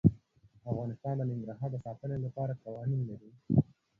افغانستان 0.71 1.13
د 1.19 1.21
ننګرهار 1.29 1.69
د 1.73 1.77
ساتنې 1.85 2.17
لپاره 2.25 2.59
قوانین 2.63 3.01
لري. 3.09 3.31